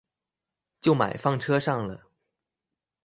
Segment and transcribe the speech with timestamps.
[0.79, 2.07] 就買放車上了